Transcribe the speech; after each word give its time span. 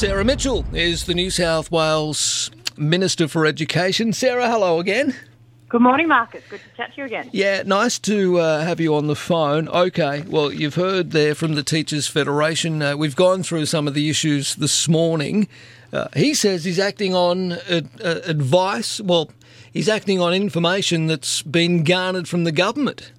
Sarah 0.00 0.24
Mitchell 0.24 0.64
is 0.72 1.04
the 1.04 1.12
New 1.12 1.28
South 1.28 1.70
Wales 1.70 2.50
Minister 2.78 3.28
for 3.28 3.44
Education. 3.44 4.14
Sarah, 4.14 4.48
hello 4.48 4.80
again. 4.80 5.14
Good 5.68 5.82
morning, 5.82 6.08
Marcus. 6.08 6.42
Good 6.48 6.60
to 6.60 6.74
chat 6.74 6.94
to 6.94 7.02
you 7.02 7.04
again. 7.04 7.28
Yeah, 7.32 7.64
nice 7.66 7.98
to 7.98 8.38
uh, 8.38 8.64
have 8.64 8.80
you 8.80 8.94
on 8.94 9.08
the 9.08 9.14
phone. 9.14 9.68
Okay, 9.68 10.22
well, 10.26 10.50
you've 10.50 10.76
heard 10.76 11.10
there 11.10 11.34
from 11.34 11.54
the 11.54 11.62
Teachers 11.62 12.06
Federation. 12.06 12.80
Uh, 12.80 12.96
we've 12.96 13.14
gone 13.14 13.42
through 13.42 13.66
some 13.66 13.86
of 13.86 13.92
the 13.92 14.08
issues 14.08 14.54
this 14.54 14.88
morning. 14.88 15.48
Uh, 15.92 16.08
he 16.16 16.32
says 16.32 16.64
he's 16.64 16.78
acting 16.78 17.14
on 17.14 17.52
uh, 17.52 17.82
advice, 18.02 19.02
well, 19.02 19.30
he's 19.70 19.90
acting 19.90 20.18
on 20.18 20.32
information 20.32 21.08
that's 21.08 21.42
been 21.42 21.84
garnered 21.84 22.26
from 22.26 22.44
the 22.44 22.52
government. 22.52 23.12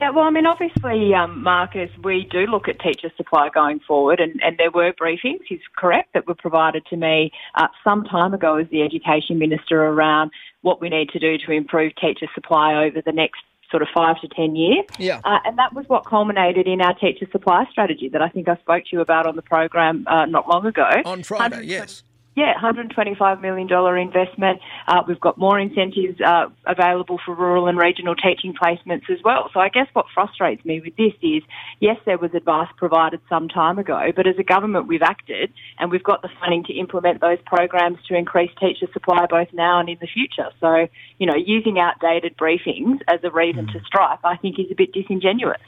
Yeah, 0.00 0.10
well, 0.10 0.24
I 0.24 0.30
mean, 0.30 0.44
obviously, 0.44 1.14
um, 1.14 1.42
Marcus, 1.42 1.90
we 2.04 2.28
do 2.30 2.40
look 2.40 2.68
at 2.68 2.78
teacher 2.80 3.10
supply 3.16 3.48
going 3.48 3.80
forward, 3.80 4.20
and, 4.20 4.38
and 4.42 4.58
there 4.58 4.70
were 4.70 4.92
briefings, 4.92 5.40
he's 5.48 5.60
correct, 5.76 6.12
that 6.12 6.26
were 6.26 6.34
provided 6.34 6.84
to 6.86 6.96
me 6.96 7.32
uh, 7.54 7.68
some 7.82 8.04
time 8.04 8.34
ago 8.34 8.56
as 8.56 8.68
the 8.70 8.82
Education 8.82 9.38
Minister 9.38 9.82
around 9.82 10.32
what 10.60 10.82
we 10.82 10.90
need 10.90 11.08
to 11.10 11.18
do 11.18 11.38
to 11.38 11.52
improve 11.52 11.94
teacher 11.96 12.26
supply 12.34 12.84
over 12.84 13.00
the 13.00 13.12
next 13.12 13.40
sort 13.70 13.82
of 13.82 13.88
five 13.94 14.20
to 14.20 14.28
ten 14.28 14.54
years. 14.54 14.84
Yeah. 14.98 15.20
Uh, 15.24 15.38
and 15.44 15.58
that 15.58 15.72
was 15.72 15.88
what 15.88 16.04
culminated 16.04 16.66
in 16.66 16.80
our 16.80 16.94
teacher 16.94 17.26
supply 17.32 17.64
strategy 17.70 18.08
that 18.10 18.20
I 18.20 18.28
think 18.28 18.48
I 18.48 18.56
spoke 18.56 18.84
to 18.84 18.90
you 18.92 19.00
about 19.00 19.26
on 19.26 19.34
the 19.34 19.42
program 19.42 20.04
uh, 20.08 20.26
not 20.26 20.48
long 20.48 20.66
ago. 20.66 20.88
On 21.04 21.22
Friday, 21.22 21.62
yes. 21.64 22.02
Yeah, 22.36 22.52
$125 22.62 23.40
million 23.40 23.66
investment. 23.98 24.60
Uh, 24.86 25.02
we've 25.08 25.18
got 25.18 25.38
more 25.38 25.58
incentives 25.58 26.20
uh, 26.20 26.48
available 26.66 27.18
for 27.24 27.34
rural 27.34 27.66
and 27.66 27.78
regional 27.78 28.14
teaching 28.14 28.52
placements 28.52 29.08
as 29.08 29.20
well. 29.24 29.48
So 29.54 29.60
I 29.60 29.70
guess 29.70 29.86
what 29.94 30.04
frustrates 30.12 30.62
me 30.62 30.82
with 30.84 30.94
this 30.96 31.14
is, 31.22 31.42
yes, 31.80 31.96
there 32.04 32.18
was 32.18 32.34
advice 32.34 32.68
provided 32.76 33.22
some 33.30 33.48
time 33.48 33.78
ago, 33.78 34.12
but 34.14 34.26
as 34.26 34.34
a 34.38 34.42
government 34.42 34.86
we've 34.86 35.00
acted 35.00 35.50
and 35.78 35.90
we've 35.90 36.04
got 36.04 36.20
the 36.20 36.28
funding 36.38 36.62
to 36.64 36.74
implement 36.74 37.22
those 37.22 37.38
programs 37.46 37.96
to 38.08 38.14
increase 38.14 38.50
teacher 38.60 38.86
supply 38.92 39.24
both 39.24 39.48
now 39.54 39.80
and 39.80 39.88
in 39.88 39.96
the 40.02 40.06
future. 40.06 40.50
So, 40.60 40.88
you 41.18 41.26
know, 41.26 41.36
using 41.36 41.78
outdated 41.78 42.36
briefings 42.36 43.00
as 43.08 43.20
a 43.24 43.30
reason 43.30 43.66
to 43.68 43.80
strike, 43.86 44.18
I 44.24 44.36
think 44.36 44.58
is 44.58 44.70
a 44.70 44.74
bit 44.74 44.92
disingenuous. 44.92 45.62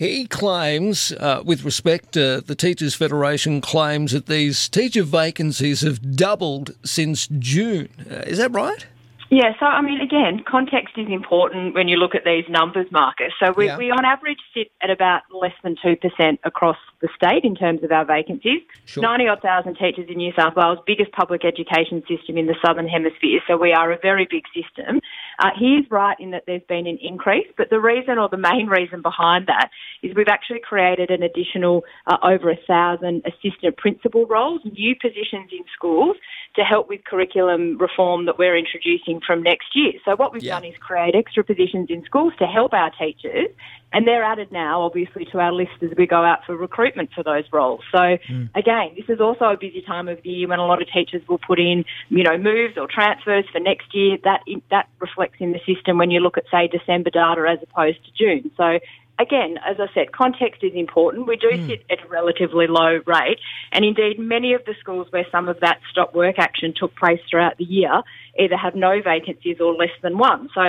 He 0.00 0.24
claims, 0.24 1.12
uh, 1.12 1.42
with 1.44 1.62
respect 1.62 2.12
to 2.12 2.40
the 2.40 2.54
Teachers 2.54 2.94
Federation, 2.94 3.60
claims 3.60 4.12
that 4.12 4.24
these 4.24 4.66
teacher 4.66 5.02
vacancies 5.02 5.82
have 5.82 6.16
doubled 6.16 6.70
since 6.82 7.28
June. 7.38 7.90
Uh, 8.10 8.14
is 8.26 8.38
that 8.38 8.50
right? 8.50 8.86
Yeah, 9.28 9.52
so 9.60 9.66
I 9.66 9.80
mean, 9.80 10.00
again, 10.00 10.42
context 10.48 10.94
is 10.96 11.06
important 11.08 11.74
when 11.74 11.86
you 11.86 11.98
look 11.98 12.16
at 12.16 12.24
these 12.24 12.44
numbers, 12.48 12.86
Marcus. 12.90 13.32
So 13.38 13.52
we, 13.52 13.66
Yeah. 13.66 13.76
we 13.76 13.90
on 13.92 14.04
average 14.04 14.40
sit 14.52 14.72
at 14.82 14.90
about 14.90 15.22
less 15.30 15.52
than 15.62 15.76
2% 15.76 16.40
across 16.44 16.78
the 17.00 17.08
state 17.14 17.44
in 17.44 17.54
terms 17.54 17.84
of 17.84 17.92
our 17.92 18.04
vacancies. 18.04 18.62
Sure. 18.86 19.02
90 19.02 19.28
odd 19.28 19.40
thousand 19.40 19.76
teachers 19.76 20.08
in 20.08 20.16
New 20.16 20.32
South 20.32 20.56
Wales, 20.56 20.78
biggest 20.84 21.12
public 21.12 21.44
education 21.44 22.02
system 22.08 22.38
in 22.38 22.46
the 22.46 22.56
Southern 22.64 22.88
Hemisphere, 22.88 23.40
so 23.46 23.56
we 23.56 23.72
are 23.72 23.92
a 23.92 23.98
very 24.02 24.26
big 24.28 24.44
system. 24.52 25.00
Uh, 25.40 25.48
he 25.58 25.76
is 25.76 25.86
right 25.90 26.16
in 26.20 26.32
that 26.32 26.44
there's 26.46 26.62
been 26.68 26.86
an 26.86 26.98
increase, 27.00 27.46
but 27.56 27.70
the 27.70 27.80
reason 27.80 28.18
or 28.18 28.28
the 28.28 28.36
main 28.36 28.66
reason 28.66 29.00
behind 29.00 29.46
that 29.46 29.70
is 30.02 30.14
we've 30.14 30.28
actually 30.28 30.60
created 30.60 31.10
an 31.10 31.22
additional 31.22 31.82
uh, 32.06 32.18
over 32.22 32.50
a 32.50 32.58
thousand 32.66 33.22
assistant 33.24 33.76
principal 33.78 34.26
roles, 34.26 34.60
new 34.64 34.94
positions 34.94 35.48
in 35.50 35.64
schools 35.74 36.16
to 36.56 36.62
help 36.62 36.88
with 36.88 37.02
curriculum 37.04 37.78
reform 37.78 38.26
that 38.26 38.38
we're 38.38 38.56
introducing 38.56 39.20
from 39.26 39.42
next 39.42 39.74
year. 39.74 39.92
So 40.04 40.14
what 40.14 40.32
we've 40.32 40.42
Yeah. 40.42 40.56
done 40.56 40.64
is 40.64 40.76
create 40.78 41.14
extra 41.14 41.42
positions 41.42 41.88
in 41.88 42.04
schools 42.04 42.34
to 42.38 42.46
help 42.46 42.74
our 42.74 42.90
teachers, 42.90 43.48
and 43.92 44.06
they're 44.06 44.22
added 44.22 44.52
now, 44.52 44.82
obviously, 44.82 45.24
to 45.26 45.40
our 45.40 45.52
list 45.52 45.72
as 45.80 45.90
we 45.96 46.06
go 46.06 46.22
out 46.22 46.44
for 46.44 46.54
recruitment 46.56 47.12
for 47.14 47.22
those 47.22 47.44
roles. 47.52 47.80
So 47.92 48.18
again, 48.54 48.92
this 48.96 49.08
is 49.08 49.20
also 49.20 49.46
a 49.46 49.56
busy 49.56 49.82
time 49.82 50.06
of 50.08 50.22
the 50.22 50.28
year 50.28 50.48
when 50.48 50.58
a 50.58 50.66
lot 50.66 50.82
of 50.82 50.88
teachers 50.92 51.22
will 51.28 51.38
put 51.38 51.58
in, 51.58 51.84
you 52.08 52.22
know, 52.24 52.36
moves 52.36 52.76
or 52.76 52.86
transfers 52.86 53.46
for 53.52 53.58
next 53.58 53.94
year. 53.94 54.18
That 54.22 54.42
that 54.70 54.88
reflects 55.00 55.29
in 55.38 55.52
the 55.52 55.60
system 55.66 55.98
when 55.98 56.10
you 56.10 56.20
look 56.20 56.36
at, 56.36 56.44
say, 56.50 56.68
December 56.68 57.10
data 57.10 57.46
as 57.48 57.58
opposed 57.62 57.98
to 58.04 58.10
June. 58.12 58.50
So 58.56 58.78
again, 59.20 59.58
as 59.64 59.76
I 59.78 59.86
said, 59.94 60.12
context 60.12 60.64
is 60.64 60.72
important. 60.74 61.26
We 61.26 61.36
do 61.36 61.50
hmm. 61.52 61.68
sit 61.68 61.84
at 61.90 62.04
a 62.04 62.08
relatively 62.08 62.66
low 62.66 63.00
rate, 63.06 63.38
and 63.72 63.84
indeed, 63.84 64.18
many 64.18 64.54
of 64.54 64.64
the 64.64 64.74
schools 64.80 65.06
where 65.10 65.26
some 65.30 65.48
of 65.48 65.60
that 65.60 65.80
stop 65.90 66.14
work 66.14 66.38
action 66.38 66.72
took 66.74 66.96
place 66.96 67.20
throughout 67.28 67.58
the 67.58 67.64
year 67.64 68.02
either 68.38 68.56
have 68.56 68.74
no 68.74 69.02
vacancies 69.02 69.60
or 69.60 69.74
less 69.74 69.90
than 70.02 70.16
one. 70.16 70.48
So, 70.54 70.60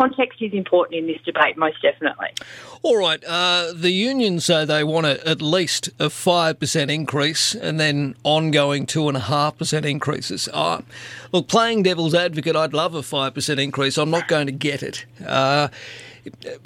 context 0.00 0.40
is 0.40 0.52
important 0.52 0.98
in 0.98 1.06
this 1.06 1.20
debate, 1.22 1.56
most 1.56 1.82
definitely. 1.82 2.28
All 2.82 2.96
right. 2.96 3.22
Uh, 3.24 3.72
the 3.74 3.90
unions 3.90 4.46
say 4.46 4.64
they 4.64 4.82
want 4.84 5.06
a, 5.06 5.28
at 5.28 5.42
least 5.42 5.88
a 5.98 6.06
5% 6.08 6.90
increase 6.90 7.54
and 7.54 7.78
then 7.78 8.14
ongoing 8.24 8.86
2.5% 8.86 9.84
increases. 9.84 10.48
Uh, 10.52 10.80
look, 11.32 11.48
playing 11.48 11.82
devil's 11.82 12.14
advocate, 12.14 12.56
I'd 12.56 12.72
love 12.72 12.94
a 12.94 13.00
5% 13.02 13.62
increase. 13.62 13.98
I'm 13.98 14.10
not 14.10 14.28
going 14.28 14.46
to 14.46 14.52
get 14.52 14.82
it. 14.82 15.04
Uh, 15.26 15.68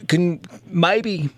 can 0.08 0.40
maybe. 0.66 1.30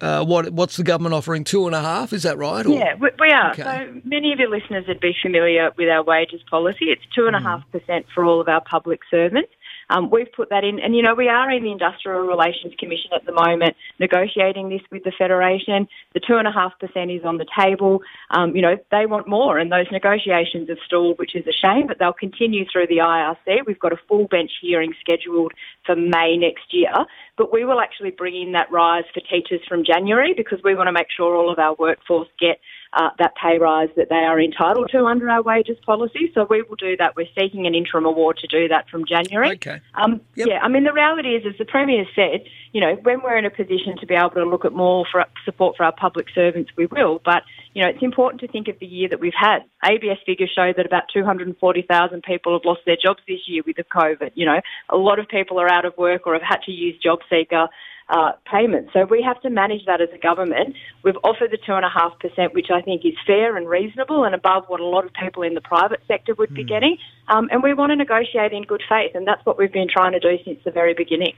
Uh, 0.00 0.22
what 0.22 0.50
what's 0.50 0.76
the 0.76 0.82
government 0.82 1.14
offering? 1.14 1.44
Two 1.44 1.66
and 1.66 1.74
a 1.74 1.80
half? 1.80 2.12
Is 2.12 2.24
that 2.24 2.36
right? 2.36 2.66
Or- 2.66 2.68
Yeah, 2.70 2.94
we, 2.96 3.08
we 3.18 3.30
are. 3.30 3.52
Okay. 3.52 3.62
So 3.62 4.00
many 4.04 4.32
of 4.32 4.38
your 4.38 4.50
listeners 4.50 4.86
would 4.86 5.00
be 5.00 5.16
familiar 5.22 5.70
with 5.78 5.88
our 5.88 6.02
wages 6.02 6.42
policy. 6.50 6.86
It's 6.86 7.00
two 7.14 7.26
and 7.26 7.34
a 7.34 7.40
half 7.40 7.62
percent 7.70 8.04
for 8.14 8.24
all 8.24 8.38
of 8.40 8.48
our 8.48 8.60
public 8.60 9.00
servants. 9.10 9.50
Um, 9.90 10.10
we've 10.10 10.30
put 10.34 10.50
that 10.50 10.64
in, 10.64 10.78
and 10.80 10.94
you 10.94 11.02
know 11.02 11.14
we 11.14 11.28
are 11.28 11.50
in 11.50 11.62
the 11.62 11.72
Industrial 11.72 12.20
Relations 12.20 12.74
Commission 12.78 13.10
at 13.14 13.24
the 13.26 13.32
moment, 13.32 13.76
negotiating 13.98 14.68
this 14.68 14.82
with 14.90 15.04
the 15.04 15.12
federation. 15.16 15.88
The 16.14 16.20
two 16.20 16.36
and 16.36 16.48
a 16.48 16.52
half 16.52 16.78
percent 16.78 17.10
is 17.10 17.24
on 17.24 17.38
the 17.38 17.46
table. 17.58 18.00
Um, 18.30 18.54
you 18.54 18.62
know 18.62 18.76
they 18.90 19.06
want 19.06 19.28
more, 19.28 19.58
and 19.58 19.70
those 19.70 19.86
negotiations 19.90 20.68
have 20.68 20.78
stalled, 20.86 21.18
which 21.18 21.34
is 21.34 21.46
a 21.46 21.52
shame. 21.52 21.86
But 21.86 21.98
they'll 21.98 22.12
continue 22.12 22.64
through 22.70 22.86
the 22.88 22.98
IRC. 22.98 23.66
We've 23.66 23.78
got 23.78 23.92
a 23.92 24.00
full 24.08 24.26
bench 24.26 24.50
hearing 24.60 24.94
scheduled 25.00 25.52
for 25.86 25.96
May 25.96 26.36
next 26.36 26.72
year, 26.72 26.92
but 27.36 27.52
we 27.52 27.64
will 27.64 27.80
actually 27.80 28.10
bring 28.10 28.40
in 28.40 28.52
that 28.52 28.70
rise 28.70 29.04
for 29.12 29.20
teachers 29.20 29.60
from 29.68 29.84
January 29.84 30.34
because 30.36 30.60
we 30.64 30.74
want 30.74 30.88
to 30.88 30.92
make 30.92 31.08
sure 31.14 31.34
all 31.36 31.52
of 31.52 31.58
our 31.58 31.74
workforce 31.78 32.28
get 32.40 32.58
uh, 32.94 33.10
that 33.18 33.32
pay 33.40 33.58
rise 33.58 33.88
that 33.96 34.08
they 34.08 34.14
are 34.14 34.40
entitled 34.40 34.88
to 34.92 35.04
under 35.04 35.28
our 35.28 35.42
wages 35.42 35.76
policy. 35.84 36.30
So 36.34 36.46
we 36.48 36.62
will 36.62 36.76
do 36.76 36.96
that. 36.96 37.16
We're 37.16 37.26
seeking 37.38 37.66
an 37.66 37.74
interim 37.74 38.06
award 38.06 38.38
to 38.38 38.46
do 38.46 38.68
that 38.68 38.88
from 38.88 39.04
January. 39.06 39.52
Okay. 39.52 39.80
Um, 39.94 40.20
Yep. 40.36 40.48
Yeah, 40.48 40.58
I 40.62 40.68
mean, 40.68 40.84
the 40.84 40.92
reality 40.92 41.30
is, 41.36 41.44
as 41.46 41.56
the 41.58 41.64
Premier 41.64 42.04
said, 42.14 42.44
you 42.72 42.80
know, 42.80 42.96
when 43.02 43.22
we're 43.22 43.36
in 43.36 43.44
a 43.44 43.50
position 43.50 43.96
to 44.00 44.06
be 44.06 44.14
able 44.14 44.30
to 44.30 44.44
look 44.44 44.64
at 44.64 44.72
more 44.72 45.06
for 45.10 45.24
support 45.44 45.76
for 45.76 45.84
our 45.84 45.92
public 45.92 46.26
servants, 46.34 46.72
we 46.76 46.86
will. 46.86 47.20
But, 47.24 47.44
you 47.72 47.82
know, 47.82 47.88
it's 47.88 48.02
important 48.02 48.40
to 48.40 48.48
think 48.48 48.66
of 48.66 48.78
the 48.80 48.86
year 48.86 49.08
that 49.08 49.20
we've 49.20 49.32
had. 49.38 49.60
ABS 49.84 50.18
figures 50.26 50.50
show 50.54 50.72
that 50.76 50.86
about 50.86 51.04
240,000 51.12 52.22
people 52.22 52.52
have 52.52 52.64
lost 52.64 52.80
their 52.84 52.96
jobs 53.00 53.20
this 53.28 53.40
year 53.46 53.62
with 53.64 53.76
the 53.76 53.84
COVID. 53.84 54.32
You 54.34 54.46
know, 54.46 54.60
a 54.88 54.96
lot 54.96 55.20
of 55.20 55.28
people 55.28 55.60
are 55.60 55.70
out 55.70 55.84
of 55.84 55.96
work 55.96 56.26
or 56.26 56.32
have 56.32 56.42
had 56.42 56.62
to 56.66 56.72
use 56.72 56.98
job 57.00 57.20
seeker 57.30 57.68
uh, 58.08 58.32
payments. 58.50 58.90
So 58.92 59.04
we 59.04 59.22
have 59.22 59.40
to 59.42 59.50
manage 59.50 59.86
that 59.86 60.00
as 60.00 60.08
a 60.14 60.18
government. 60.18 60.74
We've 61.02 61.16
offered 61.24 61.50
the 61.50 61.58
2.5%, 61.58 62.54
which 62.54 62.70
I 62.70 62.82
think 62.82 63.04
is 63.04 63.14
fair 63.26 63.56
and 63.56 63.68
reasonable 63.68 64.24
and 64.24 64.34
above 64.34 64.64
what 64.68 64.80
a 64.80 64.84
lot 64.84 65.04
of 65.04 65.12
people 65.14 65.42
in 65.42 65.54
the 65.54 65.60
private 65.60 66.00
sector 66.06 66.34
would 66.34 66.52
be 66.54 66.64
getting. 66.64 66.98
Um, 67.28 67.48
and 67.50 67.62
we 67.62 67.72
want 67.72 67.90
to 67.90 67.96
negotiate 67.96 68.52
in 68.52 68.62
good 68.62 68.82
faith, 68.88 69.12
and 69.14 69.26
that's 69.26 69.44
what 69.46 69.58
we've 69.58 69.72
been 69.72 69.88
trying 69.88 70.12
to 70.12 70.20
do 70.20 70.36
since 70.44 70.58
the 70.64 70.70
very 70.70 70.94
beginning. 70.94 71.34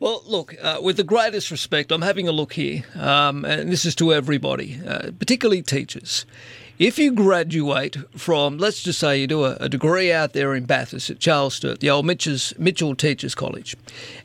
Well, 0.00 0.22
look, 0.26 0.54
uh, 0.62 0.78
with 0.80 0.96
the 0.96 1.04
greatest 1.04 1.50
respect, 1.50 1.90
I'm 1.90 2.02
having 2.02 2.28
a 2.28 2.32
look 2.32 2.52
here, 2.52 2.84
um, 2.94 3.44
and 3.44 3.72
this 3.72 3.84
is 3.84 3.96
to 3.96 4.12
everybody, 4.12 4.80
uh, 4.86 5.10
particularly 5.18 5.62
teachers. 5.62 6.24
If 6.78 6.96
you 6.96 7.10
graduate 7.10 7.96
from, 8.16 8.56
let's 8.58 8.84
just 8.84 9.00
say 9.00 9.20
you 9.20 9.26
do 9.26 9.44
a, 9.44 9.56
a 9.58 9.68
degree 9.68 10.12
out 10.12 10.32
there 10.32 10.54
in 10.54 10.64
Bathurst 10.64 11.10
at 11.10 11.18
Charles 11.18 11.54
Sturt, 11.54 11.80
the 11.80 11.90
old 11.90 12.06
Mitchell's, 12.06 12.54
Mitchell 12.56 12.94
Teachers 12.94 13.34
College, 13.34 13.76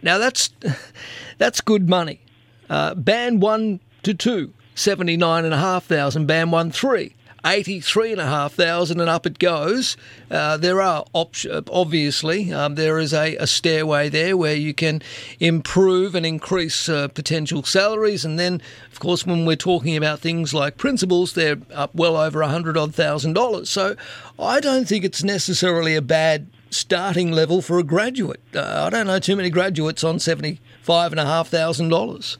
Now, 0.00 0.16
that's, 0.16 0.48
that's 1.38 1.60
good 1.60 1.90
money. 1.90 2.22
Uh, 2.70 2.94
band 2.94 3.42
1 3.42 3.78
to 4.04 4.14
2, 4.14 4.54
79,500. 4.74 6.26
Band 6.26 6.50
1 6.50 6.70
3, 6.70 7.14
83,500 7.46 9.00
and 9.00 9.08
up 9.08 9.24
it 9.24 9.38
goes. 9.38 9.96
Uh, 10.30 10.56
there 10.56 10.82
are 10.82 11.04
op- 11.12 11.36
obviously 11.70 12.52
um, 12.52 12.74
there 12.74 12.98
is 12.98 13.14
a, 13.14 13.36
a 13.36 13.46
stairway 13.46 14.08
there 14.08 14.36
where 14.36 14.54
you 14.54 14.74
can 14.74 15.00
improve 15.38 16.14
and 16.14 16.26
increase 16.26 16.88
uh, 16.88 17.08
potential 17.08 17.62
salaries, 17.62 18.24
and 18.24 18.38
then 18.38 18.60
of 18.90 18.98
course 18.98 19.24
when 19.24 19.46
we're 19.46 19.56
talking 19.56 19.96
about 19.96 20.20
things 20.20 20.52
like 20.52 20.76
principals, 20.76 21.34
they're 21.34 21.58
up 21.72 21.94
well 21.94 22.16
over 22.16 22.42
a 22.42 22.48
hundred 22.48 22.76
odd 22.76 22.94
thousand 22.94 23.34
dollars. 23.34 23.70
So 23.70 23.96
I 24.38 24.60
don't 24.60 24.88
think 24.88 25.04
it's 25.04 25.22
necessarily 25.22 25.94
a 25.94 26.02
bad 26.02 26.48
starting 26.70 27.30
level 27.30 27.62
for 27.62 27.78
a 27.78 27.84
graduate. 27.84 28.40
Uh, 28.54 28.84
I 28.86 28.90
don't 28.90 29.06
know 29.06 29.20
too 29.20 29.36
many 29.36 29.50
graduates 29.50 30.02
on 30.02 30.18
seventy 30.18 30.60
five 30.82 31.12
and 31.12 31.20
a 31.20 31.24
half 31.24 31.48
thousand 31.48 31.90
dollars. 31.90 32.38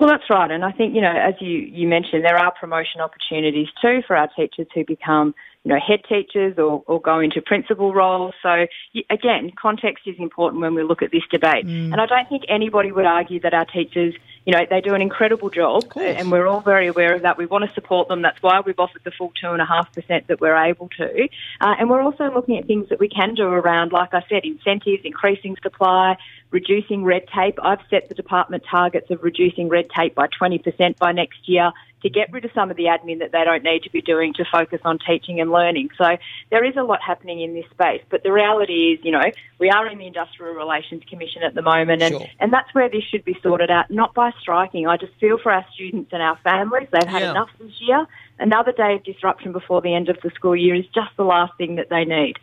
Well, 0.00 0.08
that's 0.08 0.28
right. 0.30 0.50
And 0.50 0.64
I 0.64 0.72
think, 0.72 0.94
you 0.94 1.00
know, 1.00 1.12
as 1.12 1.34
you, 1.40 1.50
you 1.50 1.86
mentioned, 1.86 2.24
there 2.24 2.36
are 2.36 2.52
promotion 2.58 3.00
opportunities 3.00 3.68
too 3.80 4.00
for 4.06 4.16
our 4.16 4.28
teachers 4.28 4.66
who 4.74 4.84
become 4.84 5.34
you 5.64 5.72
know, 5.72 5.78
head 5.78 6.00
teachers 6.08 6.54
or, 6.58 6.82
or 6.86 7.00
go 7.00 7.20
into 7.20 7.40
principal 7.40 7.94
roles. 7.94 8.34
So 8.42 8.66
again, 9.10 9.52
context 9.60 10.04
is 10.06 10.16
important 10.18 10.60
when 10.60 10.74
we 10.74 10.82
look 10.82 11.02
at 11.02 11.12
this 11.12 11.22
debate. 11.30 11.66
Mm. 11.66 11.92
And 11.92 12.00
I 12.00 12.06
don't 12.06 12.28
think 12.28 12.42
anybody 12.48 12.90
would 12.90 13.06
argue 13.06 13.38
that 13.40 13.54
our 13.54 13.64
teachers, 13.64 14.14
you 14.44 14.52
know, 14.52 14.60
they 14.68 14.80
do 14.80 14.94
an 14.94 15.02
incredible 15.02 15.50
job 15.50 15.84
and 15.96 16.32
we're 16.32 16.46
all 16.46 16.60
very 16.60 16.88
aware 16.88 17.14
of 17.14 17.22
that. 17.22 17.38
We 17.38 17.46
want 17.46 17.68
to 17.68 17.74
support 17.74 18.08
them. 18.08 18.22
That's 18.22 18.42
why 18.42 18.60
we've 18.60 18.78
offered 18.78 19.02
the 19.04 19.12
full 19.12 19.32
two 19.40 19.50
and 19.50 19.62
a 19.62 19.64
half 19.64 19.92
percent 19.92 20.26
that 20.26 20.40
we're 20.40 20.56
able 20.56 20.88
to. 20.98 21.28
Uh, 21.60 21.74
and 21.78 21.88
we're 21.88 22.02
also 22.02 22.24
looking 22.32 22.58
at 22.58 22.66
things 22.66 22.88
that 22.88 22.98
we 22.98 23.08
can 23.08 23.34
do 23.34 23.44
around, 23.44 23.92
like 23.92 24.12
I 24.12 24.22
said, 24.28 24.44
incentives, 24.44 25.02
increasing 25.04 25.56
supply, 25.62 26.16
reducing 26.50 27.04
red 27.04 27.28
tape. 27.28 27.58
I've 27.62 27.80
set 27.88 28.08
the 28.08 28.14
department 28.14 28.64
targets 28.68 29.10
of 29.10 29.22
reducing 29.22 29.68
red 29.68 29.88
tape 29.90 30.14
by 30.14 30.26
20% 30.26 30.98
by 30.98 31.12
next 31.12 31.48
year 31.48 31.70
to 32.02 32.10
get 32.10 32.32
rid 32.32 32.44
of 32.44 32.50
some 32.54 32.70
of 32.70 32.76
the 32.76 32.84
admin 32.84 33.20
that 33.20 33.32
they 33.32 33.44
don't 33.44 33.62
need 33.62 33.82
to 33.84 33.90
be 33.90 34.02
doing 34.02 34.34
to 34.34 34.44
focus 34.50 34.80
on 34.84 34.98
teaching 34.98 35.40
and 35.40 35.50
learning. 35.50 35.90
So 35.96 36.16
there 36.50 36.64
is 36.64 36.76
a 36.76 36.82
lot 36.82 37.00
happening 37.04 37.40
in 37.40 37.54
this 37.54 37.64
space. 37.70 38.02
But 38.10 38.22
the 38.22 38.32
reality 38.32 38.92
is, 38.92 39.00
you 39.04 39.12
know, 39.12 39.22
we 39.58 39.70
are 39.70 39.86
in 39.88 39.98
the 39.98 40.06
Industrial 40.06 40.54
Relations 40.54 41.02
Commission 41.08 41.42
at 41.42 41.54
the 41.54 41.62
moment, 41.62 42.02
and, 42.02 42.14
sure. 42.14 42.26
and 42.40 42.52
that's 42.52 42.72
where 42.74 42.88
this 42.88 43.04
should 43.04 43.24
be 43.24 43.38
sorted 43.42 43.70
out, 43.70 43.90
not 43.90 44.14
by 44.14 44.32
striking. 44.40 44.86
I 44.86 44.96
just 44.96 45.12
feel 45.20 45.38
for 45.38 45.52
our 45.52 45.64
students 45.74 46.12
and 46.12 46.22
our 46.22 46.38
families. 46.42 46.88
They've 46.92 47.08
had 47.08 47.22
yeah. 47.22 47.30
enough 47.30 47.50
this 47.58 47.72
year. 47.80 48.06
Another 48.38 48.72
day 48.72 48.94
of 48.94 49.04
disruption 49.04 49.52
before 49.52 49.80
the 49.80 49.94
end 49.94 50.08
of 50.08 50.18
the 50.22 50.30
school 50.30 50.56
year 50.56 50.74
is 50.74 50.86
just 50.94 51.16
the 51.16 51.24
last 51.24 51.56
thing 51.58 51.76
that 51.76 51.88
they 51.90 52.04
need. 52.04 52.36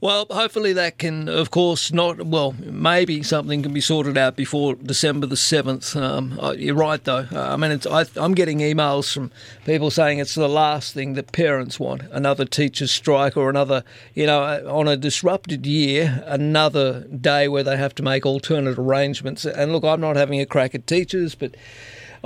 Well, 0.00 0.26
hopefully 0.28 0.74
that 0.74 0.98
can, 0.98 1.28
of 1.28 1.50
course, 1.50 1.90
not, 1.90 2.26
well, 2.26 2.54
maybe 2.58 3.22
something 3.22 3.62
can 3.62 3.72
be 3.72 3.80
sorted 3.80 4.18
out 4.18 4.36
before 4.36 4.74
December 4.74 5.26
the 5.26 5.36
7th. 5.36 6.00
Um, 6.00 6.38
uh, 6.40 6.52
you're 6.52 6.74
right, 6.74 7.02
though. 7.02 7.26
Uh, 7.32 7.54
I 7.54 7.56
mean, 7.56 7.80
I, 7.90 8.04
I'm 8.16 8.34
getting 8.34 8.58
emails 8.58 9.12
from 9.12 9.30
people 9.64 9.90
saying 9.90 10.18
it's 10.18 10.34
the 10.34 10.48
last 10.48 10.92
thing 10.92 11.14
that 11.14 11.32
parents 11.32 11.80
want 11.80 12.02
another 12.12 12.44
teacher's 12.44 12.90
strike 12.90 13.38
or 13.38 13.48
another, 13.48 13.84
you 14.14 14.26
know, 14.26 14.42
uh, 14.42 14.62
on 14.70 14.86
a 14.86 14.98
disrupted 14.98 15.64
year, 15.64 16.22
another 16.26 17.00
day 17.04 17.48
where 17.48 17.62
they 17.62 17.78
have 17.78 17.94
to 17.94 18.02
make 18.02 18.26
alternate 18.26 18.78
arrangements. 18.78 19.46
And 19.46 19.72
look, 19.72 19.84
I'm 19.84 20.00
not 20.00 20.16
having 20.16 20.40
a 20.40 20.46
crack 20.46 20.74
at 20.74 20.86
teachers, 20.86 21.34
but 21.34 21.54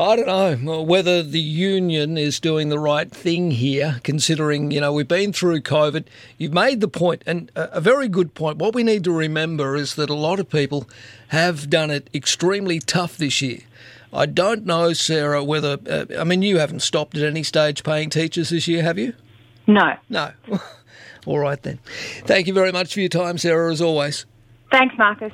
I 0.00 0.16
don't 0.16 0.62
know 0.62 0.80
whether 0.80 1.22
the 1.22 1.38
union 1.38 2.16
is 2.16 2.40
doing 2.40 2.70
the 2.70 2.78
right 2.78 3.10
thing 3.10 3.50
here, 3.50 4.00
considering, 4.02 4.70
you 4.70 4.80
know, 4.80 4.94
we've 4.94 5.06
been 5.06 5.30
through 5.30 5.60
COVID. 5.60 6.06
You've 6.38 6.54
made 6.54 6.80
the 6.80 6.88
point, 6.88 7.22
and 7.26 7.52
a 7.54 7.82
very 7.82 8.08
good 8.08 8.32
point. 8.32 8.56
What 8.56 8.74
we 8.74 8.82
need 8.82 9.04
to 9.04 9.12
remember 9.12 9.76
is 9.76 9.96
that 9.96 10.08
a 10.08 10.14
lot 10.14 10.40
of 10.40 10.48
people 10.48 10.88
have 11.28 11.68
done 11.68 11.90
it 11.90 12.08
extremely 12.14 12.78
tough 12.78 13.18
this 13.18 13.42
year. 13.42 13.58
I 14.10 14.24
don't 14.24 14.64
know, 14.64 14.94
Sarah, 14.94 15.44
whether, 15.44 15.76
uh, 15.86 16.06
I 16.18 16.24
mean, 16.24 16.40
you 16.40 16.56
haven't 16.56 16.80
stopped 16.80 17.14
at 17.18 17.22
any 17.22 17.42
stage 17.42 17.84
paying 17.84 18.08
teachers 18.08 18.48
this 18.48 18.66
year, 18.66 18.82
have 18.82 18.98
you? 18.98 19.12
No. 19.66 19.96
No. 20.08 20.32
All 21.26 21.40
right 21.40 21.62
then. 21.62 21.78
Thank 22.24 22.46
you 22.46 22.54
very 22.54 22.72
much 22.72 22.94
for 22.94 23.00
your 23.00 23.10
time, 23.10 23.36
Sarah, 23.36 23.70
as 23.70 23.82
always. 23.82 24.24
Thanks, 24.70 24.96
Marcus. 24.96 25.32